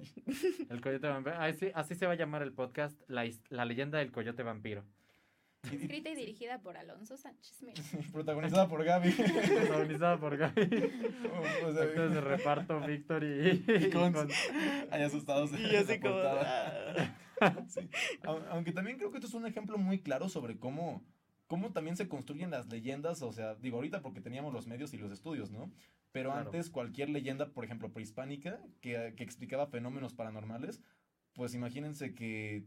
El 0.70 0.82
coyote 0.82 1.08
vampiro. 1.08 1.36
Ah, 1.40 1.52
sí, 1.54 1.68
así 1.76 1.94
se 1.96 2.08
va 2.08 2.14
a 2.14 2.16
llamar 2.16 2.42
el 2.42 2.52
podcast, 2.52 3.00
la, 3.08 3.30
la 3.50 3.66
leyenda 3.66 4.00
del 4.00 4.12
coyote 4.12 4.42
vampiro. 4.44 4.84
Escrita 5.64 6.10
y 6.10 6.16
dirigida 6.16 6.62
por 6.62 6.78
Alonso 6.78 7.18
Sánchez 7.18 7.62
Mira. 7.62 7.74
protagonizada 8.14 8.68
por 8.68 8.84
Gaby. 8.84 9.12
Protagonizada 9.12 10.18
por 10.20 10.38
Gaby. 10.38 10.62
O 11.66 11.74
sea, 11.74 11.84
Actores 11.84 12.14
de 12.14 12.22
reparto, 12.22 12.80
Víctor 12.82 13.24
y, 13.24 13.28
Y. 13.28 13.66
Ahí 14.90 15.04
asustados. 15.04 15.52
Y 15.52 15.56
en 15.56 15.62
yo 15.64 15.72
la 15.74 15.80
así 15.82 16.00
como... 16.00 16.16
ah. 16.16 17.66
Sí. 17.68 17.82
Au- 18.24 18.44
Aunque 18.50 18.72
también 18.72 18.98
creo 18.98 19.12
que 19.12 19.18
esto 19.18 19.28
es 19.28 19.34
un 19.34 19.46
ejemplo 19.46 19.78
muy 19.78 20.00
claro 20.02 20.28
sobre 20.30 20.58
cómo, 20.60 21.06
cómo 21.48 21.72
también 21.72 21.96
se 21.98 22.08
construyen 22.08 22.52
las 22.52 22.68
leyendas. 22.68 23.22
O 23.22 23.32
sea, 23.34 23.56
digo 23.56 23.78
ahorita 23.78 24.02
porque 24.02 24.22
teníamos 24.22 24.54
los 24.54 24.66
medios 24.68 24.94
y 24.94 24.98
los 24.98 25.12
estudios, 25.12 25.52
¿no? 25.52 25.72
Pero 26.12 26.32
Claro. 26.32 26.48
antes 26.48 26.70
cualquier 26.70 27.10
leyenda, 27.10 27.48
por 27.54 27.64
ejemplo, 27.66 27.92
prehispánica, 27.94 28.60
que, 28.82 29.14
que 29.16 29.24
explicaba 29.24 29.68
fenómenos 29.68 30.14
paranormales, 30.16 30.82
pues 31.34 31.54
imagínense 31.54 32.16
que... 32.16 32.66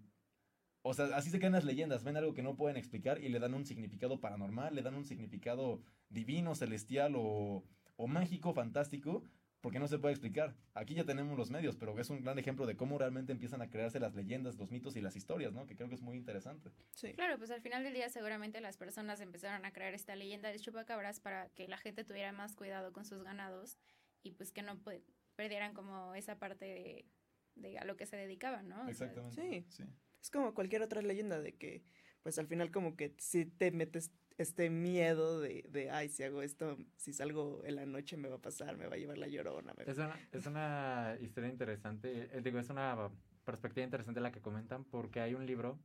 O 0.82 0.94
sea, 0.94 1.06
así 1.16 1.30
se 1.30 1.38
quedan 1.38 1.52
las 1.52 1.64
leyendas, 1.64 2.02
ven 2.04 2.16
algo 2.16 2.34
que 2.34 2.42
no 2.42 2.56
pueden 2.56 2.76
explicar 2.76 3.22
y 3.22 3.28
le 3.28 3.38
dan 3.38 3.54
un 3.54 3.64
significado 3.64 4.20
paranormal, 4.20 4.74
le 4.74 4.82
dan 4.82 4.94
un 4.96 5.04
significado 5.04 5.80
divino, 6.08 6.54
celestial 6.56 7.14
o, 7.16 7.64
o 7.96 8.06
mágico, 8.08 8.52
fantástico, 8.52 9.24
porque 9.60 9.78
no 9.78 9.86
se 9.86 10.00
puede 10.00 10.12
explicar. 10.14 10.56
Aquí 10.74 10.94
ya 10.94 11.04
tenemos 11.04 11.38
los 11.38 11.50
medios, 11.52 11.76
pero 11.76 11.96
es 12.00 12.10
un 12.10 12.20
gran 12.24 12.36
ejemplo 12.40 12.66
de 12.66 12.76
cómo 12.76 12.98
realmente 12.98 13.30
empiezan 13.30 13.62
a 13.62 13.70
crearse 13.70 14.00
las 14.00 14.16
leyendas, 14.16 14.56
los 14.56 14.72
mitos 14.72 14.96
y 14.96 15.00
las 15.00 15.14
historias, 15.14 15.52
¿no? 15.52 15.66
Que 15.66 15.76
creo 15.76 15.88
que 15.88 15.94
es 15.94 16.02
muy 16.02 16.16
interesante. 16.16 16.72
Sí. 16.90 17.12
Claro, 17.12 17.38
pues 17.38 17.52
al 17.52 17.60
final 17.62 17.84
del 17.84 17.94
día 17.94 18.08
seguramente 18.08 18.60
las 18.60 18.76
personas 18.76 19.20
empezaron 19.20 19.64
a 19.64 19.72
crear 19.72 19.94
esta 19.94 20.16
leyenda 20.16 20.48
del 20.48 20.60
chupacabras 20.60 21.20
para 21.20 21.48
que 21.50 21.68
la 21.68 21.76
gente 21.76 22.02
tuviera 22.02 22.32
más 22.32 22.56
cuidado 22.56 22.92
con 22.92 23.04
sus 23.04 23.22
ganados 23.22 23.78
y 24.24 24.32
pues 24.32 24.50
que 24.50 24.62
no 24.62 24.82
pe- 24.82 25.04
perdieran 25.36 25.74
como 25.74 26.16
esa 26.16 26.40
parte 26.40 26.64
de, 26.64 27.06
de 27.54 27.78
a 27.78 27.84
lo 27.84 27.96
que 27.96 28.06
se 28.06 28.16
dedicaban, 28.16 28.68
¿no? 28.68 28.80
O 28.80 28.82
sea, 28.82 28.90
Exactamente. 28.90 29.64
sí. 29.68 29.84
Es 30.22 30.30
como 30.30 30.54
cualquier 30.54 30.82
otra 30.82 31.02
leyenda 31.02 31.40
de 31.40 31.54
que, 31.56 31.82
pues 32.22 32.38
al 32.38 32.46
final 32.46 32.70
como 32.70 32.96
que 32.96 33.12
si 33.18 33.44
te 33.44 33.72
metes 33.72 34.12
este 34.38 34.70
miedo 34.70 35.40
de, 35.40 35.64
de, 35.68 35.90
ay, 35.90 36.08
si 36.08 36.22
hago 36.22 36.42
esto, 36.42 36.78
si 36.96 37.12
salgo 37.12 37.62
en 37.64 37.74
la 37.74 37.86
noche 37.86 38.16
me 38.16 38.28
va 38.28 38.36
a 38.36 38.40
pasar, 38.40 38.76
me 38.76 38.86
va 38.86 38.94
a 38.94 38.98
llevar 38.98 39.18
la 39.18 39.26
llorona. 39.26 39.74
me- 39.76 39.82
Es 39.90 39.98
una, 39.98 40.16
es 40.30 40.46
una 40.46 41.16
historia 41.20 41.50
interesante, 41.50 42.30
eh, 42.32 42.40
digo, 42.40 42.60
es 42.60 42.70
una 42.70 43.10
perspectiva 43.44 43.84
interesante 43.84 44.20
la 44.20 44.30
que 44.30 44.40
comentan 44.40 44.84
porque 44.84 45.20
hay 45.20 45.34
un 45.34 45.44
libro 45.44 45.80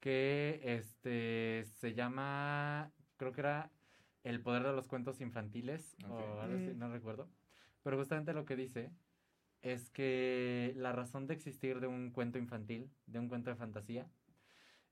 que 0.00 0.60
este 0.64 1.64
se 1.64 1.94
llama, 1.94 2.92
creo 3.16 3.32
que 3.32 3.40
era 3.40 3.70
El 4.24 4.40
poder 4.40 4.62
de 4.62 4.72
los 4.72 4.86
cuentos 4.86 5.20
infantiles 5.20 5.96
o 6.08 6.40
algo 6.40 6.56
así, 6.58 6.70
Mm. 6.70 6.78
no 6.78 6.92
recuerdo. 6.92 7.28
Pero 7.82 7.96
justamente 7.98 8.32
lo 8.34 8.44
que 8.44 8.54
dice 8.54 8.92
es 9.62 9.90
que 9.90 10.74
la 10.76 10.92
razón 10.92 11.26
de 11.26 11.34
existir 11.34 11.80
de 11.80 11.86
un 11.86 12.10
cuento 12.10 12.38
infantil, 12.38 12.90
de 13.06 13.18
un 13.18 13.28
cuento 13.28 13.50
de 13.50 13.56
fantasía, 13.56 14.06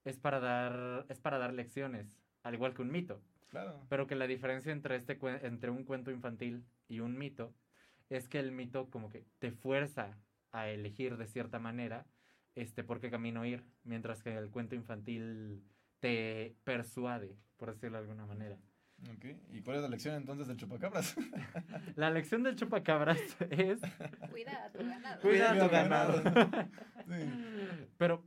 es 0.05 0.19
para 0.19 0.41
dar, 0.41 1.07
es 1.09 1.21
para 1.21 1.39
dar 1.39 1.53
lecciones, 1.53 2.17
al 2.43 2.55
igual 2.55 2.75
que 2.75 2.83
un 2.83 2.91
mito. 2.91 3.21
Claro. 3.51 3.85
Pero 3.89 4.07
que 4.07 4.15
la 4.15 4.27
diferencia 4.27 4.73
entre, 4.73 4.97
este, 4.97 5.19
entre 5.43 5.71
un 5.71 5.85
cuento 5.85 6.11
infantil 6.11 6.65
y 6.89 7.01
un 7.01 7.19
mito 7.19 7.53
es 8.09 8.29
que 8.29 8.39
el 8.39 8.53
mito 8.53 8.89
como 8.91 9.11
que 9.11 9.25
te 9.39 9.51
fuerza 9.51 10.17
a 10.53 10.69
elegir 10.69 11.17
de 11.17 11.27
cierta 11.27 11.59
manera 11.59 12.07
este, 12.55 12.85
por 12.85 13.01
qué 13.01 13.11
camino 13.11 13.45
ir, 13.45 13.65
mientras 13.85 14.23
que 14.23 14.37
el 14.37 14.51
cuento 14.51 14.75
infantil 14.75 15.63
te 16.01 16.57
persuade, 16.65 17.37
por 17.57 17.73
decirlo 17.73 17.99
de 17.99 18.03
alguna 18.03 18.27
manera. 18.27 18.59
Ok. 19.09 19.25
¿Y 19.53 19.63
cuál 19.63 19.77
es 19.77 19.83
la 19.83 19.89
lección 19.89 20.15
entonces 20.15 20.47
del 20.47 20.57
chupacabras? 20.57 21.17
La 21.97 22.11
lección 22.11 22.43
del 22.43 22.57
chupacabras 22.57 23.19
es 23.51 23.81
Cuida 24.31 24.65
a 24.65 24.73
tu 24.73 24.79
ganado. 24.79 25.21
Cuida 25.21 25.53
a 25.53 25.59
tu 25.59 25.69
ganado. 25.71 26.23
Sí. 27.11 27.29
Pero, 27.99 28.25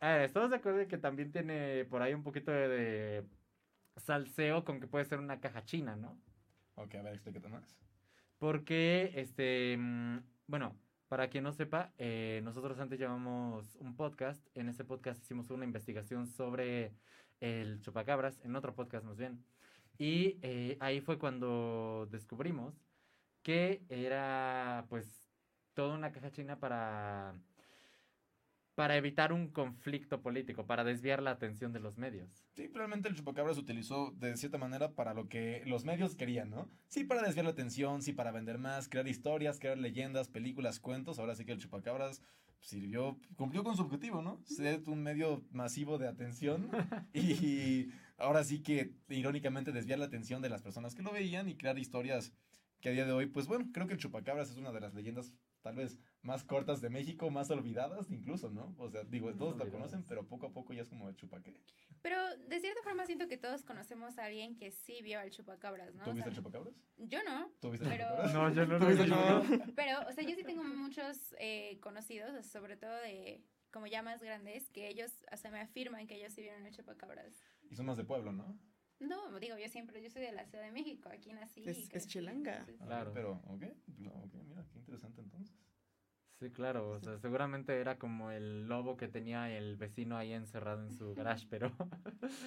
eh, 0.00 0.24
¿estamos 0.24 0.50
de 0.50 0.56
acuerdo 0.56 0.80
en 0.80 0.88
que 0.88 0.98
también 0.98 1.30
tiene 1.30 1.84
por 1.84 2.02
ahí 2.02 2.14
un 2.14 2.24
poquito 2.24 2.50
de, 2.50 2.68
de 2.68 3.24
salseo 3.96 4.64
con 4.64 4.80
que 4.80 4.88
puede 4.88 5.04
ser 5.04 5.20
una 5.20 5.40
caja 5.40 5.64
china, 5.64 5.94
¿no? 5.94 6.20
Ok, 6.74 6.96
a 6.96 7.02
ver, 7.02 7.12
explícate 7.14 7.48
más. 7.48 7.76
Porque, 8.38 9.12
este, 9.14 9.76
mm, 9.78 10.18
bueno, 10.46 10.74
para 11.10 11.28
quien 11.28 11.44
no 11.44 11.52
sepa, 11.52 11.92
eh, 11.98 12.40
nosotros 12.44 12.78
antes 12.78 12.98
llevamos 12.98 13.76
un 13.80 13.96
podcast. 13.96 14.46
En 14.54 14.68
ese 14.68 14.84
podcast 14.84 15.20
hicimos 15.22 15.50
una 15.50 15.64
investigación 15.64 16.26
sobre 16.26 16.94
el 17.40 17.80
chupacabras, 17.80 18.40
en 18.44 18.54
otro 18.56 18.74
podcast 18.74 19.04
más 19.04 19.16
bien. 19.16 19.44
Y 19.98 20.38
eh, 20.42 20.76
ahí 20.80 21.00
fue 21.00 21.18
cuando 21.18 22.08
descubrimos 22.10 22.74
que 23.42 23.82
era, 23.88 24.86
pues, 24.88 25.30
toda 25.74 25.94
una 25.94 26.12
caja 26.12 26.30
china 26.30 26.58
para, 26.58 27.34
para 28.74 28.96
evitar 28.96 29.32
un 29.32 29.48
conflicto 29.48 30.22
político, 30.22 30.66
para 30.66 30.84
desviar 30.84 31.22
la 31.22 31.32
atención 31.32 31.72
de 31.72 31.80
los 31.80 31.98
medios. 31.98 32.46
Sí, 32.54 32.70
realmente 32.72 33.08
el 33.08 33.14
chupacabra 33.14 33.52
se 33.54 33.60
utilizó 33.60 34.10
de 34.12 34.36
cierta 34.36 34.58
manera 34.58 34.92
para 34.92 35.14
lo 35.14 35.28
que 35.28 35.62
los 35.66 35.84
medios 35.84 36.16
querían, 36.16 36.50
¿no? 36.50 36.68
Sí, 36.88 37.04
para 37.04 37.22
desviar 37.22 37.44
la 37.44 37.52
atención, 37.52 38.02
sí, 38.02 38.12
para 38.12 38.32
vender 38.32 38.58
más, 38.58 38.88
crear 38.88 39.06
historias, 39.08 39.58
crear 39.58 39.78
leyendas, 39.78 40.28
películas, 40.28 40.80
cuentos. 40.80 41.18
Ahora 41.18 41.34
sí 41.34 41.44
que 41.44 41.52
el 41.52 41.58
chupacabras 41.58 42.22
sirvió, 42.60 43.18
cumplió 43.36 43.64
con 43.64 43.76
su 43.76 43.82
objetivo, 43.82 44.22
¿no? 44.22 44.40
Ser 44.44 44.82
un 44.86 45.02
medio 45.02 45.42
masivo 45.50 45.98
de 45.98 46.08
atención 46.08 46.70
y 47.12 47.88
ahora 48.18 48.44
sí 48.44 48.60
que 48.62 48.94
irónicamente 49.08 49.72
desviar 49.72 49.98
la 49.98 50.06
atención 50.06 50.42
de 50.42 50.50
las 50.50 50.62
personas 50.62 50.94
que 50.94 51.02
lo 51.02 51.12
veían 51.12 51.48
y 51.48 51.56
crear 51.56 51.78
historias 51.78 52.32
que 52.80 52.88
a 52.88 52.92
día 52.92 53.04
de 53.04 53.12
hoy, 53.12 53.26
pues 53.26 53.46
bueno, 53.46 53.68
creo 53.72 53.86
que 53.86 53.94
el 53.94 53.98
chupacabras 53.98 54.50
es 54.50 54.56
una 54.56 54.72
de 54.72 54.80
las 54.80 54.94
leyendas 54.94 55.34
tal 55.62 55.76
vez 55.76 55.98
más 56.22 56.44
cortas 56.44 56.80
de 56.80 56.90
México, 56.90 57.30
más 57.30 57.50
olvidadas 57.50 58.10
incluso, 58.10 58.50
¿no? 58.50 58.74
O 58.78 58.88
sea, 58.90 59.04
digo, 59.04 59.34
todos 59.34 59.56
la 59.56 59.66
conocen, 59.70 60.04
pero 60.04 60.26
poco 60.26 60.46
a 60.46 60.52
poco 60.52 60.72
ya 60.72 60.82
es 60.82 60.88
como 60.88 61.08
el 61.08 61.16
chupaqué. 61.16 61.60
Pero 62.02 62.16
de 62.48 62.60
cierta 62.60 62.82
forma 62.82 63.04
siento 63.06 63.28
que 63.28 63.36
todos 63.36 63.62
conocemos 63.64 64.18
a 64.18 64.24
alguien 64.24 64.56
que 64.56 64.70
sí 64.70 65.00
vio 65.02 65.20
al 65.20 65.30
chupacabras, 65.30 65.94
¿no? 65.94 66.04
¿Tú 66.04 66.10
O 66.10 66.14
viste 66.14 66.30
sea, 66.30 66.30
el 66.30 66.36
chupacabras? 66.36 66.74
yo 66.98 67.22
no, 67.24 67.50
¿Tú 67.60 67.70
viste 67.70 67.86
el 67.86 67.92
Pero- 67.92 68.04
chupacabras? 68.04 68.32
No, 68.34 68.54
yo 68.54 68.66
no 68.66 68.78
¿Tú 68.78 68.84
lo 68.84 68.90
viste 68.90 69.04
vi. 69.04 69.10
el 69.10 69.16
chupacabras? 69.16 69.70
pero, 69.76 70.08
o 70.08 70.12
sea, 70.12 70.24
yo 70.24 70.34
sí 70.34 70.42
tengo 70.44 70.64
muchos 70.64 71.34
eh, 71.38 71.78
conocidos, 71.80 72.30
o 72.30 72.42
sea, 72.42 72.42
sobre 72.42 72.76
todo 72.76 72.94
de 73.02 73.42
como 73.72 73.86
ya 73.86 74.02
más 74.02 74.20
grandes, 74.22 74.68
que 74.70 74.88
ellos, 74.88 75.12
o 75.32 75.36
sea, 75.36 75.50
me 75.52 75.60
afirman 75.60 76.06
que 76.08 76.16
ellos 76.16 76.32
sí 76.32 76.42
vieron 76.42 76.66
el 76.66 76.74
chupacabras. 76.74 77.32
Y 77.70 77.76
son 77.76 77.86
más 77.86 77.96
de 77.96 78.04
pueblo, 78.04 78.32
¿no? 78.32 78.58
No, 79.00 79.38
digo, 79.40 79.56
yo 79.58 79.68
siempre, 79.68 80.02
yo 80.02 80.10
soy 80.10 80.22
de 80.22 80.32
la 80.32 80.44
Ciudad 80.46 80.64
de 80.64 80.72
México, 80.72 81.08
aquí 81.12 81.32
nací. 81.32 81.64
Es- 81.68 82.06
chilanga. 82.06 82.58
entonces- 82.58 82.80
Ah, 82.82 82.86
Claro. 82.86 83.12
Pero, 83.14 83.32
ok, 83.46 83.62
no, 83.98 84.10
ok, 84.12 84.34
mira, 84.46 84.64
qué 84.72 84.78
interesante 84.78 85.20
entonces. 85.22 85.56
Sí, 86.38 86.50
claro, 86.50 86.90
o 86.92 87.00
sea, 87.00 87.18
seguramente 87.18 87.78
era 87.78 87.98
como 87.98 88.30
el 88.30 88.66
lobo 88.66 88.96
que 88.96 89.08
tenía 89.08 89.54
el 89.54 89.76
vecino 89.76 90.16
ahí 90.16 90.32
encerrado 90.32 90.82
en 90.86 90.92
su 90.92 91.14
garage, 91.14 91.46
pero 91.50 91.70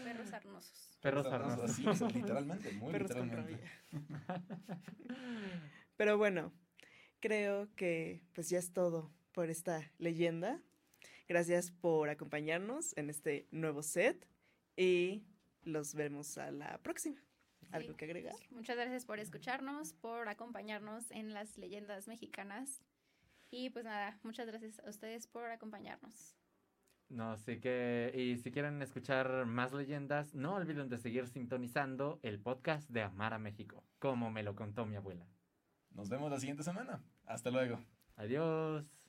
Perros 0.04 0.34
arnosos. 0.34 0.98
perros 1.02 1.28
arnosos. 1.28 1.72
Sea, 1.98 2.08
literalmente, 2.10 2.72
muy 2.72 2.92
Perros 2.92 3.12
con 3.12 3.24
literalmente. 3.28 3.68
rabia. 3.88 4.42
Pero 5.96 6.18
bueno, 6.18 6.52
creo 7.20 7.70
que 7.76 8.24
pues 8.34 8.50
ya 8.50 8.58
es 8.58 8.74
todo 8.74 9.12
por 9.32 9.50
esta 9.52 9.92
leyenda. 10.00 10.60
Gracias 11.28 11.72
por 11.72 12.10
acompañarnos 12.10 12.98
en 12.98 13.10
este 13.12 13.48
nuevo 13.52 13.84
set 13.84 14.28
y 14.76 15.24
los 15.66 15.96
vemos 15.96 16.38
a 16.38 16.52
la 16.52 16.78
próxima. 16.80 17.18
¿Algo 17.72 17.92
Sí. 17.92 17.96
que 17.98 18.06
agregar? 18.06 18.36
Muchas 18.52 18.76
gracias 18.76 19.06
por 19.06 19.20
escucharnos, 19.20 19.94
por 19.94 20.28
acompañarnos 20.30 21.10
en 21.12 21.34
las 21.34 21.58
leyendas 21.58 22.08
mexicanas. 22.08 22.82
Y 23.50 23.70
pues 23.70 23.86
nada, 23.86 24.20
muchas 24.24 24.48
gracias 24.48 24.80
a 24.80 24.90
ustedes 24.90 25.28
por 25.28 25.50
acompañarnos. 25.50 26.36
No, 27.10 27.32
así 27.32 27.60
que, 27.60 28.12
y 28.16 28.38
si 28.38 28.52
quieren 28.52 28.82
escuchar 28.82 29.46
más 29.46 29.72
leyendas, 29.74 30.34
no 30.34 30.56
olviden 30.56 30.90
de 30.90 30.98
seguir 30.98 31.28
sintonizando 31.28 32.20
el 32.24 32.40
podcast 32.40 32.90
de 32.90 33.04
Amar 33.04 33.34
a 33.34 33.40
México, 33.40 33.84
como 34.00 34.32
me 34.32 34.42
lo 34.44 34.56
contó 34.56 34.86
mi 34.86 34.96
abuela. 34.96 35.28
Nos 35.92 36.10
vemos 36.10 36.32
la 36.32 36.40
siguiente 36.40 36.64
semana. 36.64 37.04
Hasta 37.26 37.52
luego. 37.52 37.80
Adiós. 38.16 39.03